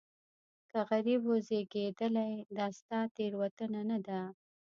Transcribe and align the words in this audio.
که 0.69 0.79
غریب 0.89 1.21
وزېږېدلې 1.29 2.31
دا 2.57 2.67
ستا 2.79 2.99
تېروتنه 3.15 3.81
نه 3.89 3.97
ده. 4.07 4.21